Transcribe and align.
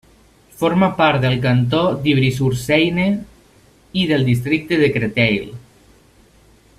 Forma 0.61 0.87
part 1.01 1.19
del 1.25 1.35
cantó 1.43 1.81
d'Ivry-sur-Seine 2.07 3.05
i 4.05 4.09
del 4.13 4.27
districte 4.33 4.83
de 4.85 4.93
Créteil. 4.97 5.49